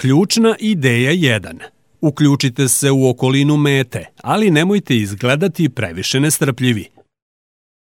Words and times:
Ključna 0.00 0.54
ideja 0.60 1.12
1. 1.12 1.58
Uključite 2.00 2.68
se 2.68 2.90
u 2.90 3.08
okolinu 3.08 3.56
mete, 3.56 4.04
ali 4.22 4.50
nemojte 4.50 4.96
izgledati 4.96 5.68
previše 5.68 6.20
nestrpljivi. 6.20 6.88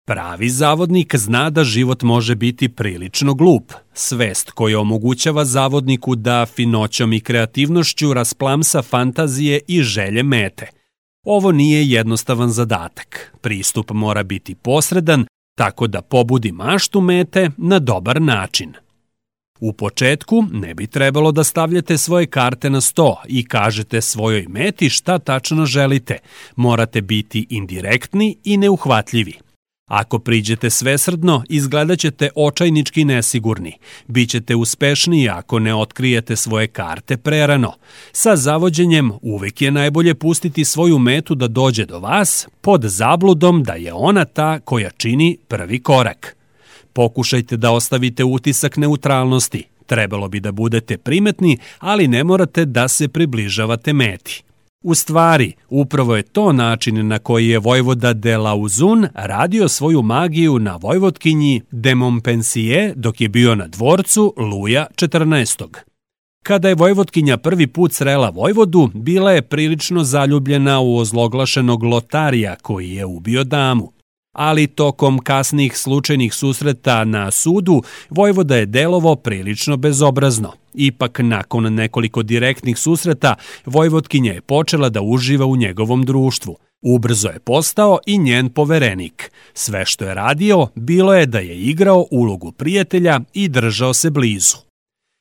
Pravi 0.07 0.49
zavodnik 0.49 1.17
zna 1.17 1.51
da 1.51 1.65
život 1.65 2.03
može 2.03 2.35
biti 2.35 2.69
prilično 2.69 3.35
glup. 3.35 3.73
Svest 3.95 4.51
koja 4.51 4.81
omogućava 4.81 5.45
zavodniku 5.45 6.15
da 6.15 6.47
finoćom 6.47 7.13
i 7.13 7.21
kreativnošću 7.21 8.15
rasplamsa 8.15 8.83
fantazije 8.83 9.61
i 9.69 9.83
želje 9.83 10.23
mete. 10.23 10.67
Ovo 11.27 11.53
nije 11.53 11.91
jednostavan 11.91 12.51
zadatak. 12.51 13.37
Pristup 13.41 13.91
mora 13.91 14.23
biti 14.23 14.55
posredan, 14.55 15.27
tako 15.59 15.87
da 15.87 16.03
pobudi 16.03 16.53
maštu 16.53 17.01
mete 17.01 17.51
na 17.57 17.79
dobar 17.79 18.23
način. 18.23 18.73
U 19.61 19.73
početku 19.73 20.45
ne 20.53 20.75
bi 20.75 20.87
trebalo 20.87 21.33
da 21.33 21.45
stavljate 21.45 21.99
svoje 21.99 22.27
karte 22.27 22.71
na 22.71 22.81
sto 22.81 23.17
i 23.29 23.45
kažete 23.45 24.01
svojoj 24.01 24.47
meti 24.49 24.91
šta 24.91 25.19
tačno 25.19 25.67
želite. 25.67 26.19
Morate 26.57 27.01
biti 27.01 27.47
indirektni 27.51 28.37
i 28.45 28.57
neuhvatljivi. 28.57 29.33
Ako 29.91 30.19
priđete 30.19 30.71
svesrdno, 30.71 31.45
izgledat 31.49 31.99
ćete 31.99 32.31
očajnički 32.35 33.05
nesigurni. 33.05 33.79
Bićete 34.07 34.57
uspešniji 34.57 35.29
ako 35.29 35.59
ne 35.59 35.75
otkrijete 35.75 36.37
svoje 36.37 36.67
karte 36.67 37.17
prerano. 37.17 37.73
Sa 38.13 38.37
zavođenjem 38.37 39.13
uvek 39.23 39.63
je 39.63 39.71
najbolje 39.71 40.15
pustiti 40.15 40.65
svoju 40.65 40.99
metu 40.99 41.35
da 41.35 41.49
dođe 41.49 41.87
do 41.87 41.99
vas 41.99 42.49
pod 42.61 42.83
zabludom 42.85 43.63
da 43.63 43.73
je 43.73 43.93
ona 43.93 44.25
ta 44.25 44.61
koja 44.61 44.91
čini 44.91 45.39
prvi 45.49 45.83
korak. 45.83 46.37
Pokušajte 46.93 47.57
da 47.57 47.71
ostavite 47.71 48.25
utisak 48.25 48.77
neutralnosti. 48.77 49.65
Trebalo 49.87 50.29
bi 50.29 50.41
da 50.41 50.53
budete 50.53 50.99
primetni, 50.99 51.59
ali 51.79 52.09
ne 52.09 52.25
morate 52.25 52.65
da 52.65 52.89
se 52.89 53.09
približavate 53.09 53.93
meti. 53.93 54.43
U 54.83 54.95
stvari, 54.95 55.53
upravo 55.69 56.17
je 56.17 56.23
to 56.23 56.53
način 56.53 57.09
na 57.09 57.19
koji 57.19 57.49
je 57.49 57.59
Vojvoda 57.59 58.13
de 58.13 58.37
Lauzun 58.37 59.07
radio 59.15 59.69
svoju 59.69 60.03
magiju 60.03 60.59
na 60.59 60.77
Vojvodkinji 60.77 61.63
de 61.71 61.95
Montpensier 61.95 62.93
dok 62.97 63.21
je 63.21 63.29
bio 63.29 63.55
na 63.55 63.67
dvorcu 63.67 64.35
Luja 64.37 64.87
XIV. 64.97 65.67
Kada 66.45 66.69
je 66.69 66.75
Vojvodkinja 66.75 67.37
prvi 67.37 67.67
put 67.67 67.93
srela 67.93 68.31
Vojvodu, 68.31 68.91
bila 68.95 69.33
je 69.33 69.43
prilično 69.43 70.05
zaljubljena 70.05 70.81
u 70.81 70.97
ozloglašenog 70.97 71.83
Lotarija 71.83 72.57
koji 72.63 72.91
je 72.91 73.07
ubio 73.07 73.45
damu 73.45 73.93
ali 74.33 74.67
tokom 74.67 75.19
kasnih 75.19 75.77
slučajnih 75.79 76.35
susreta 76.35 77.05
na 77.05 77.31
sudu 77.31 77.83
Vojvoda 78.11 78.57
je 78.57 78.67
delovo 78.67 79.17
prilično 79.17 79.77
bezobrazno. 79.77 80.53
Ipak, 80.75 81.19
nakon 81.23 81.75
nekoliko 81.75 82.23
direktnih 82.23 82.79
susreta, 82.79 83.35
Vojvodkinja 83.67 84.33
je 84.33 84.41
počela 84.41 84.89
da 84.89 85.03
uživa 85.03 85.47
u 85.47 85.57
njegovom 85.57 86.05
društvu. 86.05 86.57
Ubrzo 86.83 87.29
je 87.29 87.39
postao 87.39 87.99
i 88.07 88.19
njen 88.19 88.49
poverenik. 88.51 89.33
Sve 89.55 89.87
što 89.87 90.05
je 90.05 90.15
radio 90.15 90.69
bilo 90.75 91.15
je 91.15 91.27
da 91.27 91.39
je 91.39 91.59
igrao 91.59 92.07
ulogu 92.11 92.53
prijatelja 92.53 93.21
i 93.35 93.49
držao 93.49 93.95
se 93.95 94.11
blizu. 94.11 94.57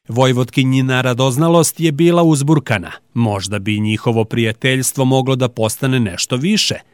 Vojvodkinjina 0.08 1.02
radoznalost 1.02 1.80
je 1.80 1.92
bila 1.92 2.24
uzburkana. 2.24 2.92
Možda 3.14 3.60
bi 3.60 3.80
njihovo 3.80 4.24
prijateljstvo 4.26 5.06
moglo 5.06 5.36
da 5.36 5.50
postane 5.50 6.00
nešto 6.00 6.36
više– 6.36 6.76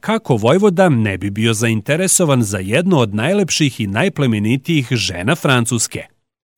kako 0.00 0.36
Vojvoda 0.36 0.88
ne 0.88 1.18
bi 1.18 1.30
bio 1.30 1.54
zainteresovan 1.54 2.42
za 2.42 2.58
jednu 2.58 2.98
od 2.98 3.14
najlepših 3.14 3.80
i 3.80 3.86
najplemenitijih 3.86 4.88
žena 4.90 5.34
Francuske. 5.34 6.04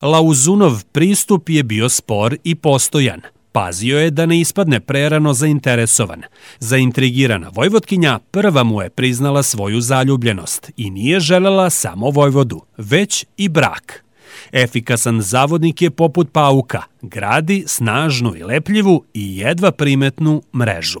Lauzunov 0.01 0.83
pristup 0.91 1.49
je 1.49 1.63
bio 1.63 1.89
spor 1.89 2.37
i 2.43 2.55
postojan. 2.55 3.21
Pazio 3.51 3.99
je 3.99 4.11
da 4.11 4.25
ne 4.25 4.39
ispadne 4.39 4.79
prerano 4.79 5.33
zainteresovan. 5.33 6.21
Zaintrigirana 6.59 7.51
Vojvodkinja 7.53 8.19
prva 8.31 8.63
mu 8.63 8.81
je 8.81 8.89
priznala 8.89 9.43
svoju 9.43 9.81
zaljubljenost 9.81 10.71
i 10.77 10.89
nije 10.89 11.19
želela 11.19 11.69
samo 11.69 12.09
Vojvodu, 12.09 12.61
već 12.77 13.25
i 13.37 13.49
brak. 13.49 14.03
Efikasan 14.51 15.21
zavodnik 15.21 15.81
je 15.81 15.89
poput 15.89 16.31
pauka, 16.31 16.81
gradi 17.01 17.63
snažnu 17.67 18.35
i 18.35 18.43
lepljivu 18.43 19.03
i 19.13 19.37
jedva 19.37 19.71
primetnu 19.71 20.41
mrežu. 20.55 20.99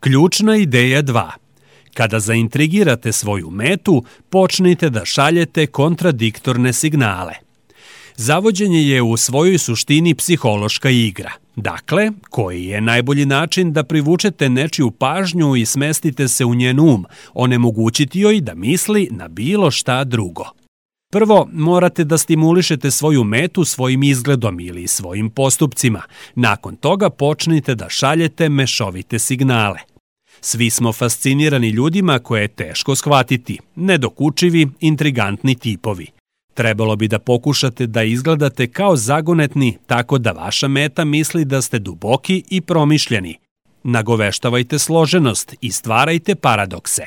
Ključna 0.00 0.56
ideja 0.56 1.02
2. 1.02 1.41
Kada 1.94 2.20
zaintrigirate 2.20 3.12
svoju 3.12 3.50
metu, 3.50 4.04
počnite 4.30 4.90
da 4.90 5.04
šaljete 5.04 5.66
kontradiktorne 5.66 6.72
signale. 6.72 7.34
Zavođenje 8.16 8.82
je 8.82 9.02
u 9.02 9.16
svojoj 9.16 9.58
suštini 9.58 10.14
psihološka 10.14 10.90
igra. 10.90 11.32
Dakle, 11.56 12.10
koji 12.30 12.64
je 12.64 12.80
najbolji 12.80 13.26
način 13.26 13.72
da 13.72 13.84
privučete 13.84 14.48
nečiju 14.48 14.90
pažnju 14.90 15.56
i 15.56 15.66
smestite 15.66 16.28
se 16.28 16.44
u 16.44 16.54
njen 16.54 16.80
um, 16.80 17.06
onemogućiti 17.34 18.20
joj 18.20 18.40
da 18.40 18.54
misli 18.54 19.08
na 19.10 19.28
bilo 19.28 19.70
šta 19.70 20.04
drugo. 20.04 20.44
Prvo, 21.10 21.48
morate 21.52 22.04
da 22.04 22.18
stimulišete 22.18 22.90
svoju 22.90 23.24
metu 23.24 23.64
svojim 23.64 24.02
izgledom 24.02 24.60
ili 24.60 24.86
svojim 24.86 25.30
postupcima. 25.30 26.02
Nakon 26.34 26.76
toga 26.76 27.10
počnite 27.10 27.74
da 27.74 27.88
šaljete 27.88 28.48
mešovite 28.48 29.18
signale. 29.18 29.91
Svi 30.44 30.70
smo 30.70 30.92
fascinirani 30.92 31.68
ljudima 31.68 32.18
koje 32.18 32.42
je 32.42 32.48
teško 32.48 32.94
shvatiti, 32.94 33.58
nedokučivi, 33.76 34.68
intrigantni 34.80 35.54
tipovi. 35.54 36.06
Trebalo 36.54 36.96
bi 36.96 37.08
da 37.08 37.18
pokušate 37.18 37.86
da 37.86 38.02
izgledate 38.02 38.66
kao 38.66 38.96
zagonetni 38.96 39.78
tako 39.86 40.18
da 40.18 40.32
vaša 40.32 40.68
meta 40.68 41.04
misli 41.04 41.44
da 41.44 41.62
ste 41.62 41.78
duboki 41.78 42.44
i 42.50 42.60
promišljeni. 42.60 43.38
Nagoveštavajte 43.82 44.78
složenost 44.78 45.54
i 45.60 45.70
stvarajte 45.70 46.34
paradokse. 46.34 47.06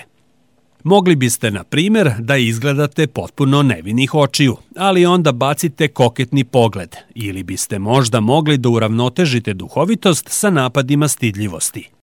Mogli 0.83 1.15
biste, 1.15 1.51
na 1.51 1.63
primer, 1.63 2.11
da 2.19 2.37
izgledate 2.37 3.07
potpuno 3.07 3.63
nevinih 3.63 4.15
očiju, 4.15 4.57
ali 4.75 5.05
onda 5.05 5.31
bacite 5.31 5.87
koketni 5.87 6.43
pogled, 6.43 6.95
ili 7.15 7.43
biste 7.43 7.79
možda 7.79 8.19
mogli 8.19 8.57
da 8.57 8.69
uravnotežite 8.69 9.53
duhovitost 9.53 10.29
sa 10.29 10.49
napadima 10.49 11.07
stidljivosti. 11.07 11.94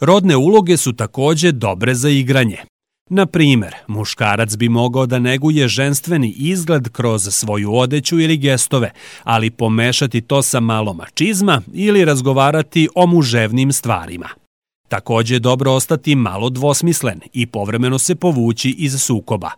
Rodne 0.00 0.36
uloge 0.36 0.76
su 0.76 0.92
takođe 0.92 1.52
dobre 1.52 1.94
za 1.94 2.08
igranje. 2.08 2.56
Na 3.10 3.26
primer, 3.26 3.74
muškarac 3.88 4.56
bi 4.56 4.68
mogao 4.68 5.06
da 5.06 5.18
neguje 5.18 5.68
ženstveni 5.68 6.34
izgled 6.36 6.88
kroz 6.88 7.28
svoju 7.30 7.74
odeću 7.74 8.20
ili 8.20 8.36
gestove, 8.36 8.90
ali 9.22 9.50
pomešati 9.50 10.20
to 10.20 10.42
sa 10.42 10.60
malo 10.60 10.92
mačizma 10.92 11.62
ili 11.72 12.04
razgovarati 12.04 12.88
o 12.94 13.06
muževnim 13.06 13.72
stvarima. 13.72 14.28
Takođe 14.88 15.34
je 15.34 15.38
dobro 15.38 15.72
ostati 15.72 16.14
malo 16.14 16.50
dvosmislen 16.50 17.20
i 17.32 17.46
povremeno 17.46 17.98
se 17.98 18.14
povući 18.14 18.70
iz 18.78 19.02
sukoba. 19.02 19.50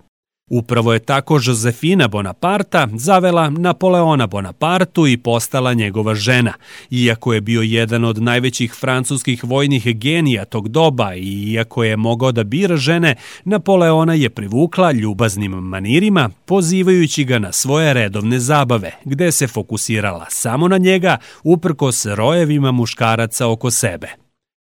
Upravo 0.50 0.92
je 0.92 0.98
tako 0.98 1.38
Josefina 1.42 2.08
Bonaparta 2.08 2.88
zavela 2.94 3.50
Napoleona 3.50 4.26
Bonapartu 4.26 5.06
i 5.06 5.16
postala 5.16 5.74
njegova 5.74 6.14
žena. 6.14 6.52
Iako 6.90 7.34
je 7.34 7.40
bio 7.40 7.62
jedan 7.62 8.04
od 8.04 8.22
najvećih 8.22 8.74
francuskih 8.80 9.44
vojnih 9.44 9.96
genija 9.96 10.44
tog 10.44 10.68
doba 10.68 11.14
i 11.14 11.52
iako 11.52 11.84
je 11.84 11.96
mogao 11.96 12.32
da 12.32 12.44
bira 12.44 12.76
žene, 12.76 13.14
Napoleona 13.44 14.14
je 14.14 14.30
privukla 14.30 14.92
ljubaznim 14.92 15.52
manirima, 15.52 16.30
pozivajući 16.44 17.24
ga 17.24 17.38
na 17.38 17.52
svoje 17.52 17.94
redovne 17.94 18.38
zabave, 18.38 18.92
gde 19.04 19.32
se 19.32 19.46
fokusirala 19.46 20.26
samo 20.28 20.68
na 20.68 20.78
njega, 20.78 21.16
uprkos 21.42 22.06
rojevima 22.06 22.72
muškaraca 22.72 23.48
oko 23.48 23.70
sebe. 23.70 24.08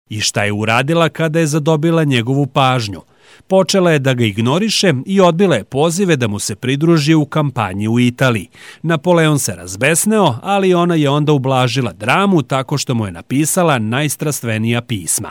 I 0.08 0.20
šta 0.20 0.44
je 0.44 0.52
uradila 0.52 1.08
kada 1.08 1.38
je 1.38 1.46
zadobila 1.46 2.04
njegovu 2.04 2.46
pažnju– 2.46 3.00
Počela 3.46 3.92
je 3.92 3.98
da 3.98 4.14
ga 4.14 4.24
ignoriše 4.24 4.92
i 5.06 5.20
odbila 5.20 5.56
je 5.56 5.64
pozive 5.64 6.16
da 6.16 6.28
mu 6.28 6.38
se 6.38 6.56
pridruži 6.56 7.14
u 7.14 7.24
kampanji 7.24 7.88
u 7.88 8.00
Italiji. 8.00 8.48
Napoleon 8.82 9.38
se 9.38 9.54
razbesneo, 9.56 10.34
ali 10.42 10.74
ona 10.74 10.94
je 10.94 11.10
onda 11.10 11.32
ublažila 11.32 11.92
dramu 11.92 12.42
tako 12.42 12.78
što 12.78 12.94
mu 12.94 13.06
je 13.06 13.12
napisala 13.12 13.78
najstrastvenija 13.78 14.82
pisma. 14.82 15.30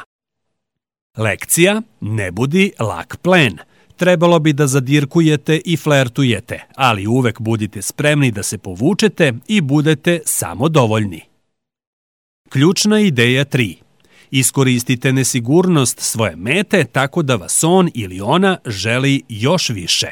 Lekcija 1.18 1.82
Ne 2.02 2.32
budi 2.32 2.72
lak 2.80 3.18
plen. 3.22 3.58
Trebalo 3.96 4.40
bi 4.40 4.54
da 4.54 4.68
zadirkujete 4.68 5.62
i 5.66 5.78
flertujete, 5.78 6.60
ali 6.76 7.08
uvek 7.08 7.42
budite 7.42 7.82
spremni 7.82 8.32
da 8.32 8.44
se 8.44 8.58
povučete 8.58 9.34
i 9.48 9.62
budete 9.62 10.20
samodovoljni. 10.26 11.22
Ključna 12.50 13.00
ideja 13.00 13.46
3. 13.46 13.85
Iskoristite 14.36 15.14
nesigurnost 15.14 16.00
svoje 16.00 16.36
mete 16.36 16.84
tako 16.84 17.22
da 17.22 17.36
vas 17.36 17.64
on 17.64 17.90
ili 17.94 18.22
ona 18.22 18.58
želi 18.66 19.22
još 19.30 19.70
više. 19.70 20.08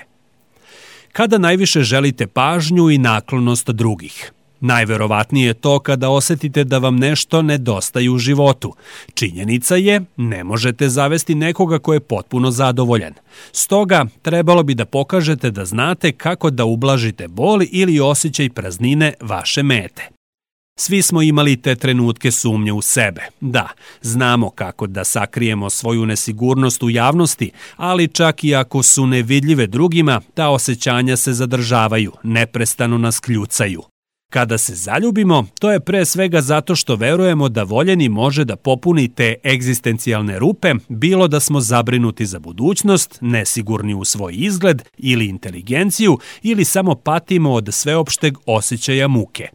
Kada 1.11 1.37
najviše 1.37 1.81
želite 1.81 2.27
pažnju 2.27 2.89
i 2.89 2.97
naklonost 2.97 3.69
drugih? 3.69 4.31
Najverovatnije 4.59 5.47
je 5.47 5.53
to 5.53 5.79
kada 5.79 6.09
osetite 6.09 6.63
da 6.63 6.77
vam 6.77 6.95
nešto 6.95 7.41
nedostaje 7.41 8.09
u 8.09 8.17
životu. 8.17 8.73
Činjenica 9.13 9.75
je, 9.75 10.01
ne 10.17 10.43
možete 10.43 10.89
zavesti 10.89 11.35
nekoga 11.35 11.79
ko 11.79 11.93
je 11.93 11.99
potpuno 11.99 12.51
zadovoljan. 12.51 13.13
Stoga, 13.51 14.05
trebalo 14.21 14.63
bi 14.63 14.75
da 14.75 14.85
pokažete 14.85 15.51
da 15.51 15.65
znate 15.65 16.11
kako 16.11 16.49
da 16.49 16.65
ublažite 16.65 17.27
bol 17.27 17.59
ili 17.71 17.99
osjećaj 17.99 18.49
praznine 18.49 19.13
vaše 19.21 19.63
mete. 19.63 20.12
Svi 20.75 21.01
smo 21.01 21.21
imali 21.21 21.61
te 21.61 21.75
trenutke 21.75 22.31
sumnje 22.31 22.73
u 22.73 22.81
sebe. 22.81 23.21
Da, 23.41 23.69
znamo 24.01 24.49
kako 24.49 24.87
da 24.87 25.03
sakrijemo 25.03 25.69
svoju 25.69 26.05
nesigurnost 26.05 26.83
u 26.83 26.89
javnosti, 26.89 27.51
ali 27.75 28.07
čak 28.07 28.43
i 28.43 28.55
ako 28.55 28.83
su 28.83 29.07
nevidljive 29.07 29.67
drugima, 29.67 30.21
ta 30.33 30.49
osjećanja 30.49 31.17
se 31.17 31.33
zadržavaju, 31.33 32.11
neprestano 32.23 32.97
nas 32.97 33.19
kljucaju. 33.19 33.81
Kada 34.31 34.57
se 34.57 34.75
zaljubimo, 34.75 35.45
to 35.59 35.71
je 35.71 35.79
pre 35.79 36.05
svega 36.05 36.41
zato 36.41 36.75
što 36.75 36.95
verujemo 36.95 37.49
da 37.49 37.63
voljeni 37.63 38.09
može 38.09 38.45
da 38.45 38.55
popuni 38.55 39.07
te 39.07 39.35
egzistencijalne 39.45 40.39
rupe, 40.39 40.73
bilo 40.89 41.27
da 41.27 41.39
smo 41.39 41.61
zabrinuti 41.61 42.25
za 42.25 42.39
budućnost, 42.39 43.17
nesigurni 43.21 43.93
u 43.93 44.05
svoj 44.05 44.33
izgled 44.35 44.81
ili 44.97 45.27
inteligenciju, 45.27 46.17
ili 46.43 46.65
samo 46.65 46.95
patimo 46.95 47.51
od 47.51 47.69
sveopšteg 47.71 48.37
osjećaja 48.45 49.07
muke. 49.07 49.49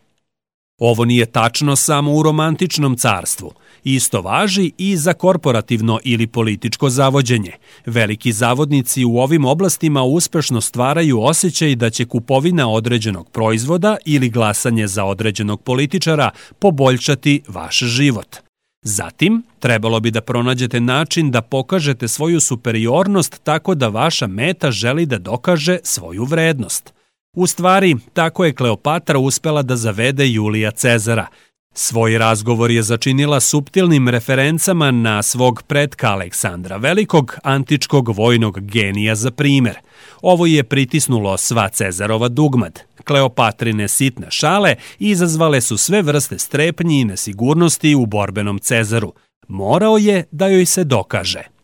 Ovo 0.79 1.05
nije 1.05 1.27
tačno 1.27 1.77
samo 1.77 2.13
u 2.13 2.23
romantičnom 2.23 2.97
carstvu. 2.97 3.53
Isto 3.85 4.21
važi 4.21 4.73
i 4.79 4.97
za 4.97 5.13
korporativno 5.13 6.01
ili 6.05 6.27
političko 6.27 6.91
zavođenje. 6.91 7.53
Veliki 7.87 8.33
zavodnici 8.33 9.05
u 9.05 9.19
ovim 9.19 9.45
oblastima 9.45 10.03
uspešno 10.03 10.61
stvaraju 10.61 11.23
osjećaj 11.23 11.75
da 11.75 11.91
će 11.91 12.05
kupovina 12.05 12.71
određenog 12.71 13.31
proizvoda 13.31 13.97
ili 14.05 14.31
glasanje 14.31 14.87
za 14.87 15.05
određenog 15.05 15.63
političara 15.63 16.31
poboljšati 16.59 17.43
vaš 17.49 17.79
život. 17.79 18.37
Zatim, 18.83 19.43
trebalo 19.61 20.01
bi 20.01 20.11
da 20.11 20.21
pronađete 20.21 20.81
način 20.81 21.31
da 21.31 21.43
pokažete 21.43 22.09
svoju 22.09 22.41
superiornost 22.41 23.41
tako 23.45 23.75
da 23.75 23.89
vaša 23.89 24.27
meta 24.27 24.71
želi 24.71 25.07
da 25.07 25.19
dokaže 25.19 25.79
svoju 25.83 26.25
vrednost– 26.25 26.93
U 27.39 27.47
stvari, 27.47 27.97
tako 28.13 28.45
je 28.45 28.53
Kleopatra 28.53 29.19
uspela 29.19 29.63
da 29.63 29.77
zavede 29.77 30.29
Julija 30.29 30.71
Cezara. 30.71 31.27
Svoj 31.75 32.19
razgovor 32.19 32.71
je 32.71 32.83
začinila 32.83 33.41
subtilnim 33.41 34.09
referencama 34.09 34.91
na 34.91 35.23
svog 35.23 35.63
predka 35.63 36.09
Aleksandra 36.09 36.77
Velikog, 36.77 37.37
antičkog 37.43 38.09
vojnog 38.09 38.61
genija 38.61 39.15
za 39.15 39.31
primer. 39.31 39.75
Ovo 40.23 40.47
je 40.47 40.65
pritisnulo 40.65 41.37
sva 41.37 41.69
Cezarova 41.69 42.29
dugmad. 42.29 42.81
Kleopatrine 43.05 43.89
sitne 43.89 44.27
šale 44.31 44.75
izazvale 44.99 45.61
su 45.61 45.77
sve 45.77 46.03
vrste 46.03 46.39
strepnji 46.39 47.01
i 47.01 47.05
nesigurnosti 47.05 47.95
u 47.95 48.07
borbenom 48.07 48.59
Cezaru. 48.59 49.13
Morao 49.49 49.99
je 49.99 50.25
da 50.31 50.47
joj 50.49 50.67
se 50.67 50.85
dokaže. 50.85 51.58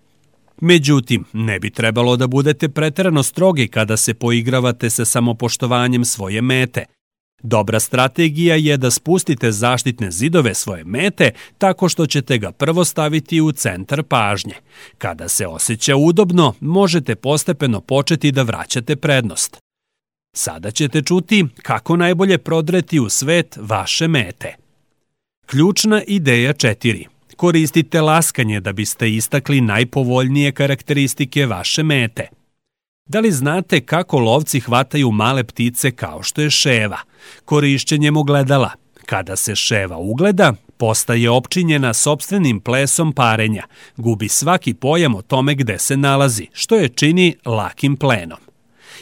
Međutim, 0.60 1.24
ne 1.32 1.60
bi 1.60 1.70
trebalo 1.70 2.16
da 2.16 2.26
budete 2.26 2.68
preterano 2.68 3.22
strogi 3.22 3.68
kada 3.68 3.96
se 3.96 4.14
poigravate 4.14 4.90
sa 4.90 5.04
samopoštovanjem 5.04 6.04
svoje 6.04 6.42
mete. 6.42 6.84
Dobra 7.42 7.80
strategija 7.80 8.56
je 8.56 8.76
da 8.76 8.90
spustite 8.90 9.52
zaštitne 9.52 10.10
zidove 10.10 10.54
svoje 10.54 10.84
mete 10.84 11.30
tako 11.58 11.88
što 11.88 12.06
ćete 12.06 12.38
ga 12.38 12.52
prvo 12.52 12.84
staviti 12.84 13.40
u 13.40 13.52
centar 13.52 14.02
pažnje. 14.02 14.54
Kada 14.98 15.28
se 15.28 15.46
osjeća 15.46 15.96
udobno, 15.96 16.54
možete 16.60 17.14
postepeno 17.14 17.80
početi 17.80 18.32
da 18.32 18.42
vraćate 18.42 18.96
prednost. 18.96 19.56
Sada 20.36 20.70
ćete 20.70 21.02
čuti 21.02 21.44
kako 21.62 21.96
najbolje 21.96 22.38
prodreti 22.38 23.00
u 23.00 23.08
svet 23.08 23.58
vaše 23.60 24.08
mete. 24.08 24.54
Ključna 25.46 26.02
ideja 26.06 26.52
4. 26.52 27.13
Koristite 27.36 28.00
laskanje 28.00 28.60
da 28.60 28.72
biste 28.72 29.14
istakli 29.14 29.60
najpovoljnije 29.60 30.52
karakteristike 30.52 31.46
vaše 31.46 31.82
mete. 31.82 32.28
Da 33.08 33.20
li 33.20 33.32
znate 33.32 33.80
kako 33.80 34.18
lovci 34.18 34.60
hvataju 34.60 35.10
male 35.10 35.44
ptice 35.44 35.90
kao 35.90 36.22
što 36.22 36.40
je 36.40 36.50
ševa? 36.50 36.98
Korišćenjem 37.44 38.16
ogledala. 38.16 38.70
Kada 39.06 39.36
se 39.36 39.54
ševa 39.56 39.96
ugleda, 39.96 40.54
postaje 40.76 41.30
opčinjena 41.30 41.94
sobstvenim 41.94 42.60
plesom 42.60 43.12
parenja, 43.12 43.62
gubi 43.96 44.28
svaki 44.28 44.74
pojam 44.74 45.14
o 45.14 45.22
tome 45.22 45.54
gde 45.54 45.78
se 45.78 45.96
nalazi, 45.96 46.46
što 46.52 46.76
je 46.76 46.88
čini 46.88 47.36
lakim 47.44 47.96
plenom. 47.96 48.38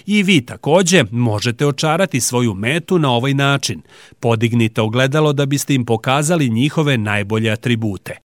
I 0.06 0.22
vi 0.22 0.40
takođe 0.46 1.04
možete 1.10 1.66
očarati 1.66 2.20
svoju 2.20 2.54
metu 2.54 2.98
na 2.98 3.10
ovaj 3.10 3.34
način. 3.34 3.82
Podignite 4.20 4.80
ogledalo 4.80 5.32
da 5.32 5.46
biste 5.46 5.74
im 5.74 5.84
pokazali 5.84 6.50
njihove 6.50 6.98
najbolje 6.98 7.50
atribute. 7.50 8.21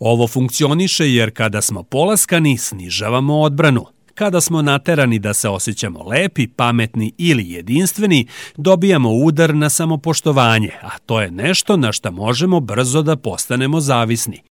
Ovo 0.00 0.28
funkcioniše 0.28 1.12
jer 1.12 1.30
kada 1.30 1.62
smo 1.62 1.82
polaskani, 1.82 2.58
snižavamo 2.58 3.40
odbranu. 3.40 3.86
Kada 4.14 4.40
smo 4.40 4.62
naterani 4.62 5.18
da 5.18 5.34
se 5.34 5.48
osjećamo 5.48 6.02
lepi, 6.02 6.46
pametni 6.46 7.12
ili 7.18 7.50
jedinstveni, 7.50 8.26
dobijamo 8.56 9.12
udar 9.12 9.54
na 9.54 9.70
samopoštovanje, 9.70 10.70
a 10.82 10.98
to 10.98 11.20
je 11.20 11.30
nešto 11.30 11.76
na 11.76 11.92
šta 11.92 12.10
možemo 12.10 12.60
brzo 12.60 13.02
da 13.02 13.16
postanemo 13.16 13.80
zavisni. 13.80 14.42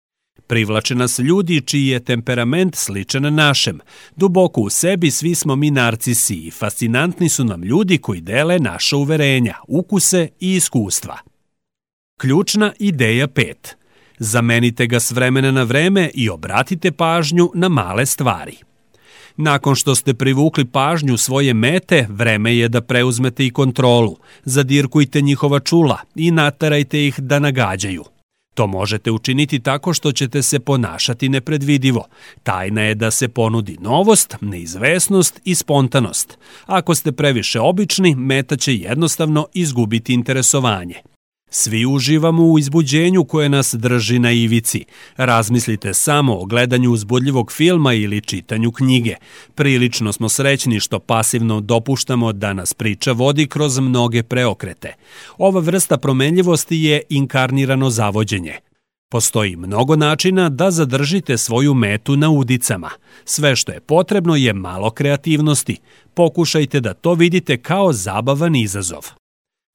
Privlače 0.47 0.95
nas 0.95 1.19
ljudi 1.19 1.61
čiji 1.61 1.87
je 1.87 2.05
temperament 2.05 2.75
sličan 2.75 3.35
našem. 3.35 3.81
Duboko 4.17 4.61
u 4.61 4.71
sebi 4.71 5.11
svi 5.11 5.35
smo 5.35 5.57
mi 5.57 5.71
narcisi 5.71 6.37
i 6.37 6.51
fascinantni 6.51 7.29
su 7.29 7.45
nam 7.45 7.63
ljudi 7.63 7.99
koji 7.99 8.21
dele 8.21 8.59
naša 8.59 8.97
uverenja, 8.97 9.55
ukuse 9.69 10.29
i 10.41 10.55
iskustva. 10.55 11.19
Ključna 12.21 12.73
ideja 12.79 13.29
5. 13.29 13.78
Zamenite 14.19 14.87
ga 14.87 15.01
s 15.01 15.11
vremena 15.11 15.51
na 15.51 15.63
vreme 15.63 16.11
i 16.15 16.31
obratite 16.31 16.93
pažnju 16.93 17.51
na 17.55 17.69
male 17.69 18.07
stvari. 18.07 18.57
Nakon 19.37 19.75
što 19.75 19.95
ste 19.95 20.15
privukli 20.15 20.65
pažnju 20.65 21.17
svoje 21.17 21.55
mete, 21.55 22.07
vreme 22.11 22.57
je 22.57 22.69
da 22.69 22.81
preuzmete 22.81 23.47
i 23.47 23.51
kontrolu. 23.51 24.17
Zadirkujte 24.45 25.21
njihova 25.21 25.61
čula 25.61 25.99
i 26.15 26.31
natarajte 26.31 27.07
ih 27.07 27.21
da 27.21 27.39
nagađaju. 27.39 28.05
To 28.55 28.67
možete 28.67 29.11
učiniti 29.11 29.61
tako 29.61 29.95
što 29.95 30.13
ćete 30.13 30.43
se 30.43 30.59
ponašati 30.59 31.29
nepredvidivo. 31.29 32.07
Tajna 32.43 32.83
je 32.83 32.95
da 32.95 33.11
se 33.11 33.29
ponudi 33.29 33.77
novost, 33.81 34.37
neizvesnost 34.41 35.41
i 35.45 35.55
spontanost. 35.55 36.39
Ako 36.67 36.95
ste 36.95 37.13
previše 37.13 37.61
obični, 37.61 38.15
meta 38.15 38.57
će 38.57 38.75
jednostavno 38.75 39.47
izgubiti 39.55 40.13
interesovanje. 40.13 40.95
Svi 41.51 41.87
uživamo 41.87 42.43
u 42.45 42.59
izbuđenju 42.59 43.25
koje 43.25 43.49
nas 43.49 43.75
drži 43.75 44.19
na 44.19 44.33
ivici. 44.33 44.85
Razmislite 45.17 45.95
samo 45.95 46.39
o 46.39 46.45
gledanju 46.45 46.93
uzbudljivog 46.93 47.53
filma 47.53 47.93
ili 47.93 48.21
čitanju 48.21 48.73
knjige. 48.73 49.15
Prilično 49.55 50.13
smo 50.13 50.29
srećni 50.29 50.81
što 50.81 50.99
pasivno 50.99 51.61
dopuštamo 51.61 52.33
da 52.33 52.53
nas 52.53 52.75
priča 52.75 53.13
vodi 53.13 53.47
kroz 53.47 53.79
mnoge 53.79 54.23
preokrete. 54.23 54.95
Ova 55.39 55.61
vrsta 55.61 55.97
promenljivosti 55.97 56.77
je 56.77 57.03
inkarnirano 57.09 57.91
zavođenje. 57.91 58.55
Postoji 59.11 59.57
mnogo 59.57 59.97
načina 59.97 60.49
da 60.49 60.71
zadržite 60.71 61.39
svoju 61.39 61.75
metu 61.75 62.17
na 62.17 62.31
udicama. 62.31 62.91
Sve 63.25 63.57
što 63.57 63.73
je 63.73 63.81
potrebno 63.81 64.37
je 64.37 64.53
malo 64.53 64.91
kreativnosti. 64.91 65.77
Pokušajte 66.15 66.81
da 66.81 66.95
to 66.95 67.15
vidite 67.15 67.57
kao 67.57 67.93
zabavan 67.93 68.57
izazov. 68.57 69.18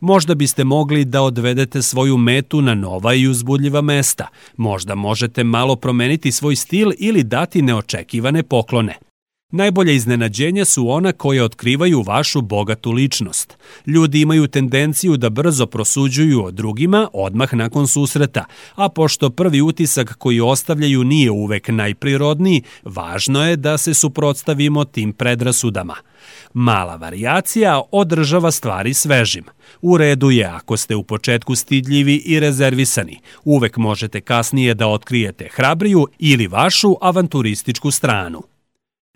Možda 0.03 0.35
biste 0.35 0.63
mogli 0.63 1.05
da 1.05 1.21
odvedete 1.21 1.81
svoju 1.81 2.17
metu 2.17 2.61
na 2.61 2.75
nova 2.75 3.13
i 3.13 3.27
uzbudljiva 3.27 3.81
mesta. 3.81 4.27
Možda 4.57 4.95
možete 4.95 5.43
malo 5.43 5.75
promeniti 5.75 6.31
svoj 6.31 6.55
stil 6.55 6.91
ili 6.97 7.23
dati 7.23 7.61
neočekivane 7.61 8.43
poklone. 8.43 8.97
Najbolje 9.51 9.95
iznenađenja 9.95 10.65
su 10.65 10.89
ona 10.89 11.11
koje 11.11 11.43
otkrivaju 11.43 12.01
vašu 12.01 12.41
bogatu 12.41 12.91
ličnost. 12.91 13.57
Ljudi 13.87 14.21
imaju 14.21 14.47
tendenciju 14.47 15.17
da 15.17 15.29
brzo 15.29 15.65
prosuđuju 15.65 16.45
o 16.45 16.51
drugima 16.51 17.09
odmah 17.13 17.53
nakon 17.53 17.87
susreta, 17.87 18.45
a 18.75 18.89
pošto 18.89 19.29
prvi 19.29 19.61
utisak 19.61 20.13
koji 20.17 20.39
ostavljaju 20.39 21.03
nije 21.03 21.31
uvek 21.31 21.67
najprirodniji, 21.67 22.61
važno 22.83 23.45
je 23.47 23.55
da 23.55 23.77
se 23.77 23.93
suprotstavimo 23.93 24.85
tim 24.85 25.13
predrasudama. 25.13 25.95
Mala 26.53 26.95
varijacija 26.95 27.81
održava 27.91 28.51
stvari 28.51 28.93
svežim. 28.93 29.43
U 29.81 29.97
redu 29.97 30.31
je 30.31 30.45
ako 30.45 30.77
ste 30.77 30.95
u 30.95 31.03
početku 31.03 31.55
stidljivi 31.55 32.15
i 32.15 32.39
rezervisani. 32.39 33.19
Uvek 33.43 33.77
možete 33.77 34.21
kasnije 34.21 34.73
da 34.73 34.87
otkrijete 34.87 35.49
hrabriju 35.51 36.07
ili 36.19 36.47
vašu 36.47 36.95
avanturističku 37.01 37.91
stranu. 37.91 38.43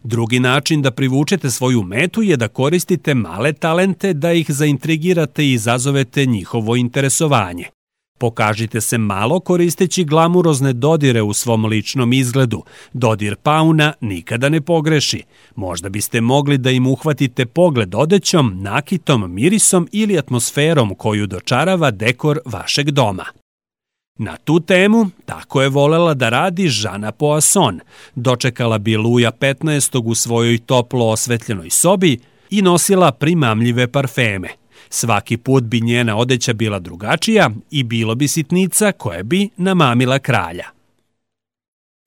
Drugi 0.03 0.39
način 0.39 0.81
da 0.81 0.91
privučete 0.91 1.49
svoju 1.49 1.83
metu 1.83 2.21
je 2.21 2.37
da 2.37 2.47
koristite 2.47 3.13
male 3.13 3.53
talente 3.53 4.13
da 4.13 4.31
ih 4.31 4.45
zaintrigirate 4.49 5.45
i 5.45 5.53
izazovete 5.53 6.25
njihovo 6.25 6.75
interesovanje. 6.75 7.65
Pokažite 8.17 8.81
se 8.81 8.97
malo 8.97 9.39
koristeći 9.39 10.03
glamurozne 10.03 10.73
dodire 10.73 11.21
u 11.21 11.33
svom 11.33 11.65
ličnom 11.65 12.13
izgledu. 12.13 12.63
Dodir 12.93 13.35
pauna 13.35 13.93
nikada 14.01 14.49
ne 14.49 14.61
pogreši. 14.61 15.23
Možda 15.55 15.89
biste 15.89 16.21
mogli 16.21 16.57
da 16.57 16.71
im 16.71 16.87
uhvatite 16.87 17.45
pogled 17.45 17.95
odećom, 17.95 18.61
nakitom, 18.61 19.33
mirisom 19.33 19.87
ili 19.91 20.17
atmosferom 20.17 20.95
koju 20.95 21.27
dočarava 21.27 21.91
dekor 21.91 22.39
vašeg 22.45 22.91
doma. 22.91 23.25
Na 24.17 24.37
tu 24.37 24.59
temu 24.59 25.09
tako 25.25 25.61
je 25.61 25.69
volela 25.69 26.13
da 26.13 26.29
radi 26.29 26.67
Žana 26.67 27.11
Poasson. 27.11 27.79
Dočekala 28.15 28.77
bi 28.77 28.97
Luja 28.97 29.31
15. 29.31 30.01
u 30.05 30.15
svojoj 30.15 30.57
toplo 30.57 31.05
osvetljenoj 31.05 31.69
sobi 31.69 32.19
i 32.49 32.61
nosila 32.61 33.11
primamljive 33.11 33.87
parfeme. 33.87 34.49
Svaki 34.89 35.37
put 35.37 35.63
bi 35.63 35.81
njena 35.81 36.17
odeća 36.17 36.53
bila 36.53 36.79
drugačija 36.79 37.49
i 37.71 37.83
bilo 37.83 38.15
bi 38.15 38.27
sitnica 38.27 38.91
koja 38.91 39.23
bi 39.23 39.49
namamila 39.57 40.19
kralja. 40.19 40.65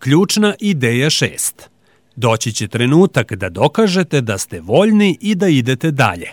Ključna 0.03 0.55
ideja 0.61 1.11
šest. 1.11 1.71
Doći 2.17 2.53
će 2.53 2.69
trenutak 2.69 3.33
da 3.33 3.49
dokažete 3.49 4.21
da 4.21 4.39
ste 4.39 4.61
voljni 4.61 5.19
i 5.21 5.35
da 5.35 5.49
idete 5.49 5.91
dalje. 5.91 6.31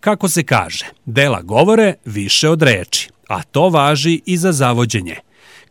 Kako 0.00 0.28
se 0.28 0.42
kaže, 0.42 0.86
dela 1.04 1.42
govore 1.42 1.94
više 2.04 2.48
od 2.48 2.62
reči, 2.62 3.08
a 3.28 3.42
to 3.42 3.68
važi 3.68 4.20
i 4.26 4.36
za 4.36 4.52
zavođenje. 4.52 5.16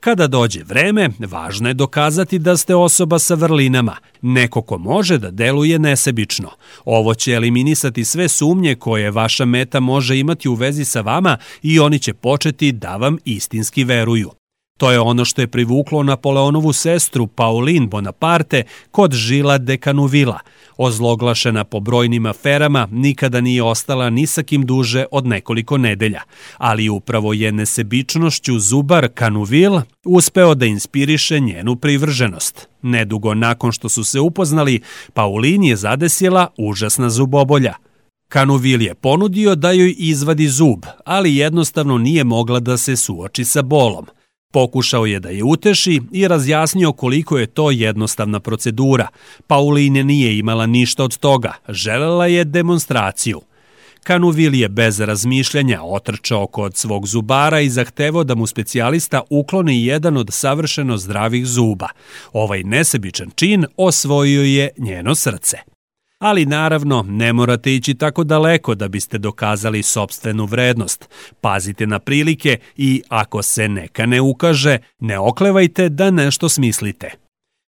Kada 0.04 0.28
dođe 0.28 0.64
vreme, 0.64 1.10
važno 1.20 1.68
je 1.68 1.74
dokazati 1.74 2.40
da 2.40 2.58
ste 2.58 2.76
osoba 2.76 3.20
sa 3.20 3.36
vrlinama, 3.36 3.96
neko 4.22 4.62
ko 4.62 4.78
može 4.78 5.18
da 5.18 5.32
deluje 5.32 5.80
nesebično. 5.80 6.50
Ovo 6.86 7.14
će 7.14 7.34
eliminisati 7.34 8.06
sve 8.06 8.28
sumnje 8.28 8.76
koje 8.76 9.12
vaša 9.12 9.46
meta 9.46 9.80
može 9.80 10.20
imati 10.20 10.50
u 10.50 10.54
vezi 10.54 10.86
sa 10.86 11.02
vama 11.02 11.38
i 11.62 11.80
oni 11.80 12.00
će 12.00 12.14
početi 12.14 12.72
da 12.72 12.96
vam 12.96 13.18
istinski 13.26 13.84
veruju. 13.84 14.43
To 14.84 14.92
je 14.92 15.00
ono 15.00 15.26
što 15.26 15.42
je 15.42 15.48
privuklo 15.48 16.04
Napoleonovu 16.04 16.74
sestru 16.74 17.28
Pauline 17.28 17.88
Bonaparte 17.88 18.64
kod 18.92 19.14
Žila 19.14 19.58
de 19.58 19.78
Canuvila. 19.78 20.40
Ozloglašena 20.78 21.64
po 21.64 21.80
brojnim 21.80 22.26
aferama, 22.26 22.88
nikada 22.92 23.42
nije 23.42 23.64
ostala 23.64 24.10
ni 24.10 24.28
sa 24.28 24.44
kim 24.44 24.66
duže 24.66 25.06
od 25.12 25.28
nekoliko 25.28 25.78
nedelja, 25.78 26.22
ali 26.58 26.90
upravo 26.90 27.34
je 27.34 27.52
nesebičnošću 27.52 28.60
Zubar 28.60 29.08
Canuvil 29.20 29.80
uspeo 30.06 30.56
da 30.56 30.66
inspiriše 30.66 31.40
njenu 31.40 31.76
privrženost. 31.76 32.68
Nedugo 32.82 33.34
nakon 33.34 33.72
što 33.72 33.90
su 33.90 34.04
se 34.04 34.20
upoznali, 34.20 34.82
Pauline 35.14 35.68
je 35.68 35.76
zadesila 35.76 36.48
užasna 36.58 37.10
zubobolja. 37.10 37.74
Kanuvil 38.28 38.82
je 38.82 38.94
ponudio 38.94 39.56
da 39.56 39.72
joj 39.72 39.96
izvadi 39.98 40.48
zub, 40.48 40.86
ali 41.06 41.36
jednostavno 41.36 41.98
nije 41.98 42.24
mogla 42.24 42.60
da 42.60 42.78
se 42.78 42.96
suoči 42.96 43.46
sa 43.46 43.62
bolom– 43.62 44.06
Pokušao 44.54 45.06
je 45.06 45.20
da 45.20 45.30
je 45.30 45.44
uteši 45.44 46.02
i 46.12 46.28
razjasnio 46.28 46.92
koliko 46.92 47.38
je 47.38 47.48
to 47.48 47.72
jednostavna 47.72 48.40
procedura. 48.40 49.08
Pauline 49.48 50.04
nije 50.04 50.38
imala 50.38 50.66
ništa 50.66 51.04
od 51.04 51.18
toga, 51.18 51.54
želela 51.70 52.28
je 52.28 52.44
demonstraciju. 52.44 53.42
Kanuvil 54.04 54.56
je 54.56 54.70
bez 54.70 55.00
razmišljanja 55.00 55.82
otrčao 55.84 56.48
kod 56.48 56.78
svog 56.78 57.08
zubara 57.08 57.60
i 57.62 57.70
zahtevao 57.70 58.24
da 58.24 58.36
mu 58.36 58.48
specijalista 58.48 59.22
ukloni 59.30 59.86
jedan 59.86 60.18
od 60.18 60.28
savršeno 60.32 60.98
zdravih 60.98 61.46
zuba. 61.46 61.88
Ovaj 62.34 62.64
nesebičan 62.64 63.32
čin 63.36 63.66
osvojio 63.78 64.44
je 64.44 64.70
njeno 64.78 65.16
srce 65.16 65.73
ali 66.24 66.46
naravno 66.46 67.06
ne 67.08 67.34
morate 67.34 67.76
ići 67.76 67.94
tako 67.94 68.24
daleko 68.24 68.76
da 68.76 68.88
biste 68.88 69.18
dokazali 69.18 69.84
sobstvenu 69.84 70.46
vrednost. 70.46 71.10
Pazite 71.42 71.88
na 71.88 72.00
prilike 72.00 72.58
i 72.78 73.02
ako 73.10 73.42
se 73.42 73.68
neka 73.68 74.06
ne 74.06 74.22
ukaže, 74.22 74.78
ne 75.00 75.20
oklevajte 75.20 75.90
da 75.90 76.12
nešto 76.12 76.50
smislite. 76.50 77.12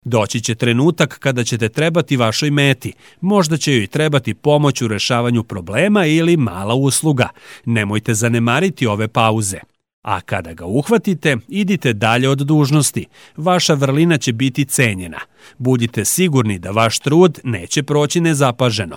Doći 0.05 0.41
će 0.41 0.55
trenutak 0.55 1.19
kada 1.19 1.45
ćete 1.45 1.69
trebati 1.69 2.17
vašoj 2.17 2.51
meti. 2.51 2.93
Možda 3.21 3.57
će 3.57 3.75
joj 3.75 3.87
trebati 3.87 4.35
pomoć 4.35 4.83
u 4.83 4.89
rešavanju 4.89 5.43
problema 5.43 6.07
ili 6.07 6.37
mala 6.37 6.75
usluga. 6.75 7.29
Nemojte 7.65 8.15
zanemariti 8.15 8.87
ove 8.87 9.09
pauze. 9.09 9.74
A 10.05 10.21
kada 10.21 10.53
ga 10.53 10.67
uhvatite, 10.67 11.37
idite 11.49 11.93
dalje 11.93 12.29
od 12.29 12.39
dužnosti. 12.39 13.07
Vaša 13.37 13.75
vrlina 13.75 14.19
će 14.19 14.33
biti 14.33 14.65
cenjena. 14.65 15.19
Budite 15.59 16.05
sigurni 16.05 16.59
da 16.59 16.71
vaš 16.71 16.99
trud 16.99 17.41
neće 17.45 17.83
proći 17.83 18.21
nezapaženo. 18.21 18.97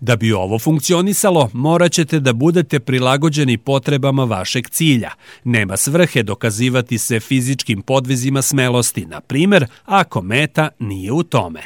Da 0.00 0.16
bi 0.16 0.32
ovo 0.32 0.58
funkcionisalo, 0.58 1.50
morat 1.52 1.92
ćete 1.92 2.20
da 2.20 2.32
budete 2.32 2.80
prilagođeni 2.80 3.58
potrebama 3.58 4.24
vašeg 4.24 4.68
cilja. 4.68 5.10
Nema 5.44 5.76
svrhe 5.76 6.22
dokazivati 6.22 6.98
se 6.98 7.20
fizičkim 7.20 7.82
podvizima 7.82 8.42
smelosti, 8.42 9.06
na 9.06 9.20
primer, 9.20 9.66
ako 9.84 10.22
meta 10.22 10.68
nije 10.78 11.12
u 11.12 11.22
tome. 11.22 11.60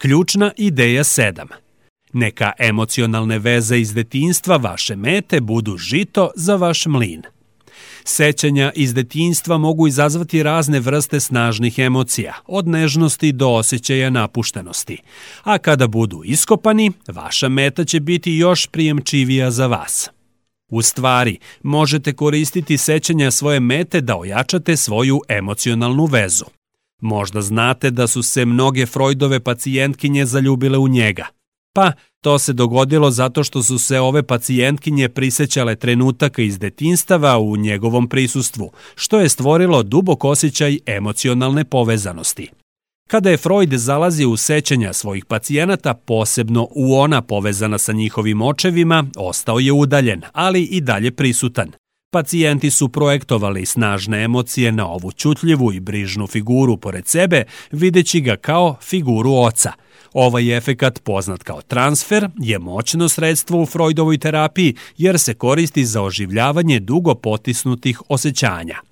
Ključna 0.00 0.52
ideja 0.56 1.04
7. 1.04 1.67
Neka 2.18 2.52
emocionalne 2.58 3.38
veze 3.38 3.78
iz 3.80 3.94
detinstva 3.94 4.56
vaše 4.56 4.96
mete 4.96 5.40
budu 5.40 5.76
žito 5.76 6.30
za 6.36 6.56
vaš 6.56 6.86
mlin. 6.86 7.22
Sećanja 8.04 8.72
iz 8.74 8.94
detinjstva 8.94 9.58
mogu 9.58 9.86
izazvati 9.86 10.42
razne 10.42 10.80
vrste 10.80 11.20
snažnih 11.20 11.78
emocija, 11.78 12.34
od 12.46 12.68
nežnosti 12.68 13.32
do 13.32 13.48
osjećaja 13.48 14.10
napuštenosti. 14.10 14.98
A 15.42 15.58
kada 15.58 15.86
budu 15.86 16.22
iskopani, 16.24 16.92
vaša 17.08 17.48
meta 17.48 17.84
će 17.84 18.00
biti 18.00 18.32
još 18.32 18.66
prijemčivija 18.66 19.50
za 19.50 19.66
vas. 19.66 20.10
U 20.70 20.82
stvari, 20.82 21.38
možete 21.62 22.12
koristiti 22.12 22.78
sećanja 22.78 23.30
svoje 23.30 23.60
mete 23.60 24.00
da 24.00 24.16
ojačate 24.16 24.76
svoju 24.76 25.20
emocionalnu 25.28 26.04
vezu. 26.04 26.44
Možda 27.00 27.40
znate 27.40 27.90
da 27.90 28.06
su 28.06 28.22
se 28.22 28.44
mnoge 28.44 28.86
Freudove 28.86 29.40
pacijentkinje 29.40 30.26
zaljubile 30.26 30.78
u 30.78 30.88
njega– 30.88 31.26
Pa, 31.78 31.92
to 32.20 32.38
se 32.38 32.52
dogodilo 32.52 33.10
zato 33.10 33.44
što 33.44 33.62
su 33.62 33.78
se 33.78 34.00
ove 34.00 34.22
pacijentkinje 34.22 35.08
prisećale 35.08 35.76
trenutaka 35.76 36.42
iz 36.42 36.58
detinstava 36.58 37.38
u 37.38 37.56
njegovom 37.56 38.08
prisustvu, 38.08 38.70
što 38.94 39.20
je 39.20 39.28
stvorilo 39.28 39.82
dubok 39.82 40.24
osjećaj 40.24 40.78
emocionalne 40.86 41.64
povezanosti. 41.64 42.50
Kada 43.08 43.30
je 43.30 43.36
Freud 43.36 43.72
zalazio 43.72 44.30
u 44.30 44.36
sećanja 44.36 44.92
svojih 44.92 45.24
pacijenata, 45.24 45.94
posebno 45.94 46.68
u 46.70 46.94
ona 46.94 47.22
povezana 47.22 47.78
sa 47.78 47.92
njihovim 47.92 48.42
očevima, 48.42 49.04
ostao 49.16 49.58
je 49.58 49.72
udaljen, 49.72 50.22
ali 50.32 50.62
i 50.62 50.80
dalje 50.80 51.10
prisutan. 51.10 51.72
Pacijenti 52.12 52.70
su 52.70 52.88
projektovali 52.88 53.66
snažne 53.66 54.24
emocije 54.24 54.72
na 54.72 54.88
ovu 54.88 55.12
čutljivu 55.12 55.72
i 55.72 55.80
brižnu 55.80 56.26
figuru 56.26 56.76
pored 56.76 57.06
sebe, 57.06 57.44
videći 57.72 58.20
ga 58.20 58.36
kao 58.36 58.76
figuru 58.82 59.32
oca– 59.34 59.72
Ovaj 60.12 60.56
efekat, 60.56 61.00
poznat 61.04 61.42
kao 61.42 61.62
transfer, 61.62 62.28
je 62.38 62.58
moćno 62.58 63.08
sredstvo 63.08 63.62
u 63.62 63.66
Freudovoj 63.66 64.18
terapiji 64.18 64.74
jer 64.98 65.18
se 65.18 65.34
koristi 65.34 65.84
za 65.84 66.02
oživljavanje 66.02 66.80
dugo 66.80 67.14
potisnutih 67.14 68.00
osjećanja. 68.08 68.87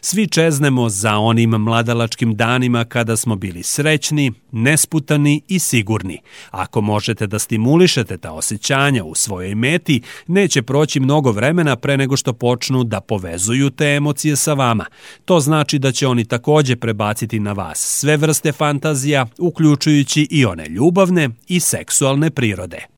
Svi 0.00 0.26
čeznemo 0.26 0.88
za 0.88 1.16
onim 1.16 1.50
mladalačkim 1.50 2.36
danima 2.36 2.84
kada 2.84 3.16
smo 3.16 3.36
bili 3.36 3.62
srećni, 3.62 4.32
nesputani 4.52 5.42
i 5.48 5.58
sigurni. 5.58 6.20
Ako 6.50 6.80
možete 6.80 7.26
da 7.26 7.38
stimulišete 7.38 8.18
ta 8.18 8.32
osjećanja 8.32 9.04
u 9.04 9.14
svojoj 9.14 9.54
meti, 9.54 10.02
neće 10.26 10.62
proći 10.62 11.00
mnogo 11.00 11.32
vremena 11.32 11.76
pre 11.76 11.96
nego 11.96 12.16
što 12.16 12.32
počnu 12.32 12.84
da 12.84 13.00
povezuju 13.00 13.70
te 13.70 13.86
emocije 13.86 14.36
sa 14.36 14.54
vama. 14.54 14.84
To 15.24 15.40
znači 15.40 15.78
da 15.78 15.92
će 15.92 16.06
oni 16.06 16.24
takođe 16.24 16.76
prebaciti 16.76 17.40
na 17.40 17.52
vas 17.52 17.78
sve 17.78 18.16
vrste 18.16 18.52
fantazija, 18.52 19.26
uključujući 19.38 20.28
i 20.30 20.44
one 20.44 20.68
ljubavne 20.68 21.30
i 21.48 21.60
seksualne 21.60 22.30
prirode. 22.30 22.93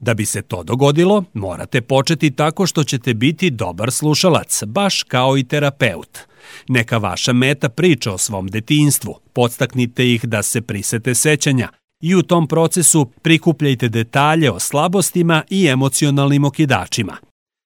Da 0.00 0.14
bi 0.14 0.26
se 0.26 0.42
to 0.42 0.62
dogodilo, 0.62 1.24
morate 1.34 1.80
početi 1.80 2.30
tako 2.30 2.66
što 2.66 2.84
ćete 2.84 3.14
biti 3.14 3.50
dobar 3.50 3.90
slušalac, 3.90 4.62
baš 4.66 5.02
kao 5.02 5.38
i 5.38 5.44
terapeut. 5.44 6.18
Neka 6.68 6.98
vaša 6.98 7.32
meta 7.32 7.68
priča 7.68 8.12
o 8.12 8.18
svom 8.18 8.46
detinstvu, 8.46 9.18
podstaknite 9.32 10.12
ih 10.12 10.24
da 10.24 10.42
se 10.42 10.60
prisete 10.60 11.14
sećanja 11.14 11.68
i 12.02 12.14
u 12.14 12.22
tom 12.22 12.46
procesu 12.46 13.10
prikupljajte 13.22 13.88
detalje 13.88 14.50
o 14.50 14.58
slabostima 14.58 15.42
i 15.50 15.66
emocionalnim 15.66 16.44
okidačima. 16.44 17.16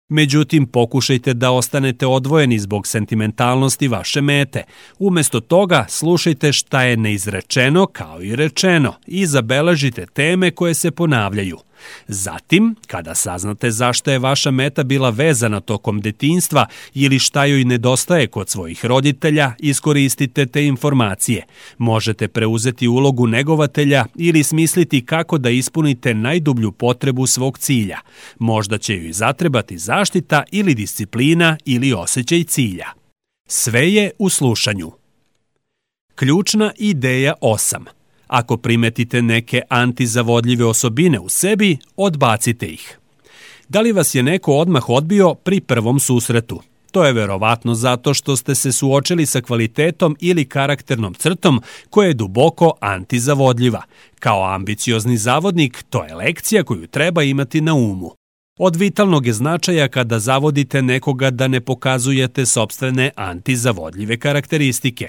Međutim, 0.08 0.66
pokušajte 0.66 1.34
da 1.34 1.50
ostanete 1.50 2.06
odvojeni 2.06 2.58
zbog 2.58 2.86
sentimentalnosti 2.86 3.88
vaše 3.88 4.20
mete. 4.20 4.62
Umesto 4.98 5.40
toga, 5.40 5.86
slušajte 5.88 6.52
šta 6.52 6.82
je 6.82 6.96
neizrečeno 6.96 7.86
kao 7.86 8.22
i 8.22 8.36
rečeno 8.36 8.94
i 9.06 9.26
zabeležite 9.26 10.06
teme 10.06 10.50
koje 10.50 10.74
se 10.74 10.90
ponavljaju– 10.90 11.58
Zatim, 12.08 12.74
kada 12.86 13.14
saznate 13.14 13.70
zašto 13.70 14.10
je 14.10 14.18
vaša 14.18 14.50
meta 14.50 14.82
bila 14.82 15.10
vezana 15.10 15.60
tokom 15.60 16.00
detinstva 16.00 16.66
ili 16.94 17.18
šta 17.18 17.44
joj 17.44 17.64
nedostaje 17.64 18.26
kod 18.26 18.48
svojih 18.48 18.84
roditelja, 18.84 19.52
iskoristite 19.58 20.46
te 20.46 20.66
informacije. 20.66 21.46
Možete 21.78 22.28
preuzeti 22.28 22.88
ulogu 22.88 23.26
negovatelja 23.26 24.04
ili 24.14 24.42
smisliti 24.42 25.06
kako 25.06 25.38
da 25.38 25.50
ispunite 25.50 26.14
najdublju 26.14 26.72
potrebu 26.72 27.26
svog 27.26 27.58
cilja. 27.58 27.98
Možda 28.38 28.78
će 28.78 28.96
joj 28.96 29.12
zatrebati 29.12 29.78
zaštita 29.78 30.42
ili 30.52 30.74
disciplina 30.74 31.56
ili 31.64 31.92
osjećaj 31.92 32.44
cilja. 32.44 32.88
Sve 33.48 33.92
je 33.92 34.10
u 34.18 34.28
slušanju. 34.28 34.92
Ključna 36.14 36.72
ideja 36.78 37.34
8. 37.40 38.03
Ako 38.26 38.56
primetite 38.56 39.22
neke 39.22 39.62
antizavodljive 39.68 40.64
osobine 40.64 41.20
u 41.20 41.28
sebi, 41.28 41.76
odbacite 41.96 42.66
ih. 42.66 42.98
Da 43.68 43.80
li 43.80 43.92
vas 43.92 44.14
je 44.14 44.22
neko 44.22 44.52
odmah 44.52 44.88
odbio 44.88 45.34
pri 45.34 45.60
prvom 45.60 46.00
susretu? 46.00 46.60
To 46.92 47.04
je 47.04 47.12
verovatno 47.12 47.74
zato 47.74 48.14
što 48.14 48.36
ste 48.36 48.54
se 48.54 48.72
suočili 48.72 49.26
sa 49.26 49.40
kvalitetom 49.40 50.16
ili 50.20 50.44
karakternom 50.44 51.14
crtom 51.14 51.62
koja 51.90 52.08
je 52.08 52.14
duboko 52.14 52.72
antizavodljiva. 52.80 53.82
Kao 54.18 54.44
ambiciozni 54.44 55.16
zavodnik, 55.16 55.84
to 55.90 56.04
je 56.04 56.14
lekcija 56.14 56.64
koju 56.64 56.86
treba 56.86 57.22
imati 57.22 57.60
na 57.60 57.74
umu. 57.74 58.10
Od 58.58 58.76
vitalnog 58.76 59.26
je 59.26 59.32
značaja 59.32 59.88
kada 59.88 60.18
zavodite 60.18 60.82
nekoga 60.82 61.30
da 61.30 61.48
ne 61.48 61.60
pokazujete 61.60 62.46
sobstvene 62.46 63.10
antizavodljive 63.16 64.16
karakteristike. 64.16 65.08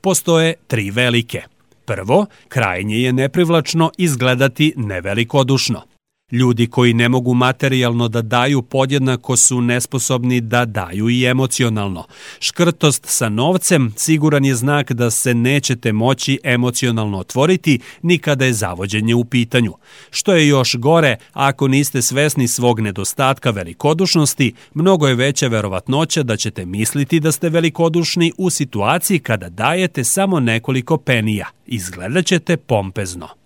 Postoje 0.00 0.54
tri 0.66 0.90
velike. 0.90 1.42
Prvo, 1.86 2.26
krajnje 2.48 2.96
je 2.96 3.12
neprivlačno 3.12 3.90
izgledati 3.98 4.72
nevelikodušno– 4.76 5.82
Ljudi 6.32 6.66
koji 6.66 6.94
ne 6.94 7.08
mogu 7.08 7.34
materijalno 7.34 8.08
da 8.08 8.22
daju 8.22 8.62
podjednako 8.62 9.36
su 9.36 9.60
nesposobni 9.60 10.40
da 10.40 10.64
daju 10.64 11.08
i 11.08 11.24
emocionalno. 11.24 12.04
Škrtost 12.40 13.06
sa 13.06 13.28
novcem 13.28 13.92
siguran 13.96 14.44
je 14.44 14.54
znak 14.54 14.92
da 14.92 15.10
se 15.10 15.34
nećete 15.34 15.92
moći 15.92 16.38
emocionalno 16.44 17.18
otvoriti 17.18 17.78
ni 18.02 18.18
kada 18.18 18.44
je 18.44 18.52
zavođenje 18.52 19.14
u 19.14 19.24
pitanju. 19.24 19.72
Što 20.10 20.34
je 20.34 20.48
još 20.48 20.76
gore, 20.76 21.16
ako 21.32 21.68
niste 21.68 22.02
svesni 22.02 22.48
svog 22.48 22.80
nedostatka 22.80 23.50
velikodušnosti, 23.50 24.52
mnogo 24.74 25.08
je 25.08 25.14
veća 25.14 25.48
verovatnoća 25.48 26.22
da 26.22 26.36
ćete 26.36 26.64
misliti 26.64 27.20
da 27.20 27.32
ste 27.32 27.48
velikodušni 27.48 28.32
u 28.38 28.50
situaciji 28.50 29.18
kada 29.18 29.48
dajete 29.48 30.04
samo 30.04 30.40
nekoliko 30.40 30.96
penija. 30.96 31.46
Izgledat 31.66 32.26
ćete 32.26 32.56
pompezno. 32.56 33.45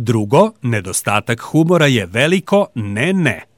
Drugo, 0.00 0.52
nedostatak 0.62 1.40
humora 1.52 1.86
je 1.86 2.06
veliko 2.06 2.66
ne 2.74 3.12
ne. 3.12 3.49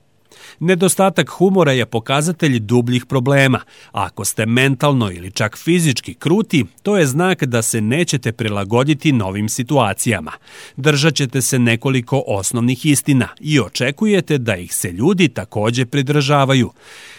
Nedostatak 0.64 1.28
humora 1.28 1.72
je 1.72 1.86
pokazatelj 1.86 2.58
dubljih 2.58 3.06
problema. 3.06 3.60
Ako 3.92 4.24
ste 4.24 4.46
mentalno 4.46 5.10
ili 5.10 5.30
čak 5.30 5.58
fizički 5.58 6.14
kruti, 6.14 6.64
to 6.82 6.96
je 6.98 7.06
znak 7.06 7.44
da 7.44 7.62
se 7.62 7.80
nećete 7.80 8.32
prilagoditi 8.32 9.12
novim 9.12 9.48
situacijama. 9.48 10.32
Držat 10.76 11.14
ćete 11.14 11.42
se 11.42 11.58
nekoliko 11.58 12.22
osnovnih 12.26 12.86
istina 12.86 13.28
i 13.40 13.60
očekujete 13.60 14.38
da 14.38 14.56
ih 14.56 14.74
se 14.74 14.92
ljudi 14.92 15.28
takođe 15.28 15.86
pridržavaju. 15.86 16.70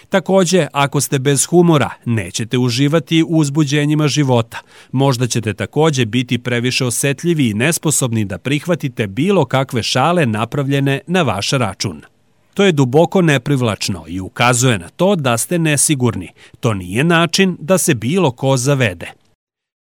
Takođe, 0.10 0.68
ako 0.74 1.02
ste 1.02 1.20
bez 1.20 1.46
humora, 1.46 1.90
nećete 2.06 2.58
uživati 2.58 3.24
u 3.24 3.28
uzbuđenjima 3.28 4.08
života. 4.08 4.60
Možda 4.92 5.28
ćete 5.28 5.54
takođe 5.54 6.06
biti 6.06 6.38
previše 6.38 6.86
osetljivi 6.86 7.50
i 7.50 7.54
nesposobni 7.54 8.26
da 8.26 8.38
prihvatite 8.38 9.08
bilo 9.08 9.46
kakve 9.46 9.84
šale 9.84 10.26
napravljene 10.26 11.02
na 11.08 11.22
vaš 11.22 11.52
račun. 11.52 12.13
To 12.54 12.64
je 12.64 12.72
duboko 12.72 13.22
neprivlačno 13.22 14.04
i 14.08 14.20
ukazuje 14.20 14.78
na 14.78 14.90
to 14.90 15.16
da 15.16 15.38
ste 15.38 15.60
nesigurni. 15.60 16.30
To 16.60 16.74
nije 16.74 17.04
način 17.04 17.58
da 17.60 17.78
se 17.78 17.94
bilo 17.96 18.32
ko 18.32 18.58
zavede. 18.58 19.12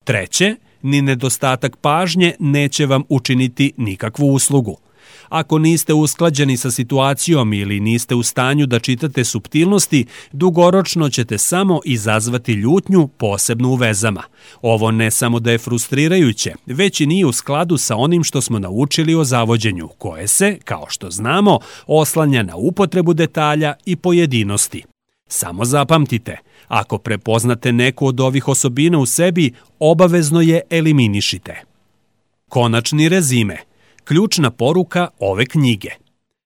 Treće, 0.04 0.56
ni 0.82 1.02
nedostatak 1.02 1.76
pažnje 1.76 2.34
neće 2.38 2.86
vam 2.86 3.02
učiniti 3.08 3.72
nikakvu 3.76 4.26
uslugu. 4.26 4.76
Ako 5.28 5.58
niste 5.58 5.94
usklađeni 5.94 6.56
sa 6.56 6.70
situacijom 6.70 7.52
ili 7.52 7.80
niste 7.80 8.14
u 8.14 8.22
stanju 8.22 8.66
da 8.66 8.78
čitate 8.78 9.24
subtilnosti, 9.24 10.06
dugoročno 10.32 11.10
ćete 11.10 11.38
samo 11.38 11.80
izazvati 11.84 12.52
ljutnju, 12.52 13.08
posebno 13.08 13.68
u 13.68 13.74
vezama. 13.74 14.22
Ovo 14.62 14.90
ne 14.90 15.10
samo 15.10 15.40
da 15.40 15.52
je 15.52 15.58
frustrirajuće, 15.58 16.54
već 16.66 17.00
i 17.00 17.06
nije 17.06 17.26
u 17.26 17.32
skladu 17.32 17.76
sa 17.76 17.96
onim 17.96 18.24
što 18.24 18.40
smo 18.40 18.58
naučili 18.58 19.14
o 19.14 19.24
zavođenju, 19.24 19.88
koje 19.98 20.28
se, 20.28 20.58
kao 20.64 20.86
što 20.88 21.10
znamo, 21.10 21.58
oslanja 21.86 22.42
na 22.42 22.56
upotrebu 22.56 23.14
detalja 23.14 23.74
i 23.84 23.96
pojedinosti. 23.96 24.84
Samo 25.28 25.64
zapamtite, 25.64 26.36
ako 26.68 26.98
prepoznate 26.98 27.72
neku 27.72 28.06
od 28.06 28.20
ovih 28.20 28.48
osobina 28.48 28.98
u 28.98 29.06
sebi, 29.06 29.52
obavezno 29.78 30.40
je 30.40 30.60
eliminišite. 30.70 31.62
Konačni 32.48 33.08
rezime– 33.08 33.58
ključna 34.04 34.50
poruka 34.50 35.08
ove 35.18 35.46
knjige. 35.46 35.88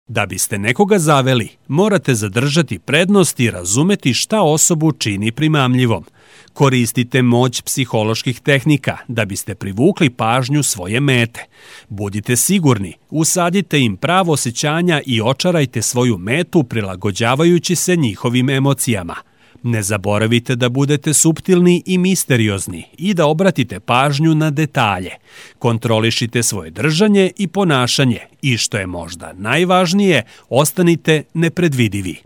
Da 0.09 0.27
biste 0.27 0.59
nekoga 0.59 0.99
zaveli, 0.99 1.49
morate 1.69 2.15
zadržati 2.15 2.79
prednost 2.79 3.41
i 3.41 3.51
razumeti 3.51 4.15
šta 4.15 4.43
osobu 4.43 4.93
čini 4.93 5.33
primamljivom. 5.33 6.05
Koristite 6.53 7.23
moć 7.23 7.61
psiholoških 7.63 8.41
tehnika 8.41 8.97
da 9.09 9.25
biste 9.25 9.55
privukli 9.55 10.11
pažnju 10.11 10.63
svoje 10.63 11.01
mete. 11.01 11.45
Budite 11.89 12.37
sigurni, 12.37 12.93
usadite 13.11 13.81
im 13.81 13.97
pravo 13.97 14.33
osjećanja 14.33 15.01
i 15.07 15.21
očarajte 15.23 15.83
svoju 15.83 16.19
metu 16.19 16.63
prilagođavajući 16.63 17.75
se 17.75 17.97
njihovim 17.97 18.51
emocijama– 18.51 19.17
Ne 19.67 19.83
zaboravite 19.83 20.57
da 20.57 20.69
budete 20.69 21.15
suptilni 21.15 21.83
i 21.87 21.99
misteriozni 21.99 22.85
i 22.99 23.15
da 23.15 23.27
obratite 23.27 23.81
pažnju 23.81 24.35
na 24.35 24.51
detalje. 24.51 25.11
Kontrolišite 25.59 26.43
svoje 26.43 26.71
držanje 26.71 27.31
i 27.37 27.47
ponašanje 27.49 28.21
i 28.43 28.57
što 28.57 28.79
je 28.79 28.87
možda 28.87 29.33
najvažnije, 29.33 30.23
ostanite 30.49 31.23
nepredvidivi. 31.35 32.17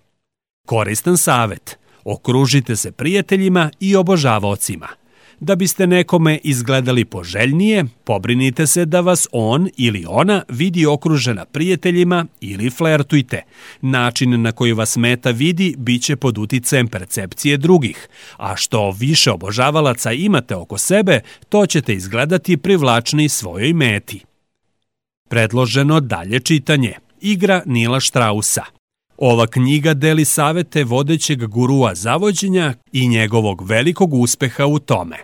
Koristan 0.66 1.18
savet. 1.18 1.78
Okružite 2.04 2.76
se 2.76 2.92
prijateljima 2.92 3.70
i 3.80 3.96
obožavaocima– 3.96 4.88
Da 5.40 5.56
biste 5.56 5.86
nekome 5.86 6.38
izgledali 6.42 7.04
poželjnije, 7.04 7.84
pobrinite 8.04 8.66
se 8.66 8.84
da 8.84 9.00
vas 9.00 9.28
on 9.32 9.68
ili 9.76 10.04
ona 10.08 10.42
vidi 10.48 10.86
okružena 10.86 11.44
prijateljima 11.44 12.26
ili 12.40 12.70
flertujte. 12.70 13.42
Način 13.80 14.42
na 14.42 14.52
koji 14.52 14.72
vas 14.72 14.96
meta 14.96 15.30
vidi 15.30 15.74
biće 15.78 16.16
pod 16.16 16.38
uticajem 16.38 16.88
percepcije 16.88 17.56
drugih, 17.56 18.08
a 18.36 18.56
što 18.56 18.90
više 18.90 19.30
obožavalaca 19.30 20.12
imate 20.12 20.56
oko 20.56 20.78
sebe, 20.78 21.20
to 21.48 21.66
ćete 21.66 21.94
izgledati 21.94 22.56
privlačni 22.56 23.28
svojoj 23.28 23.72
meti. 23.72 24.20
Predloženo 25.28 26.00
dalje 26.00 26.40
čitanje. 26.40 26.92
Igra 27.20 27.62
Nila 27.66 28.00
Štrausa. 28.00 28.64
Ova 29.16 29.46
knjiga 29.46 29.94
deli 29.94 30.24
savete 30.24 30.84
vodećeg 30.84 31.46
gurua 31.46 31.94
zavođenja 31.94 32.74
i 32.92 33.08
njegovog 33.08 33.68
velikog 33.68 34.14
uspeha 34.14 34.66
u 34.66 34.78
tome. 34.78 35.16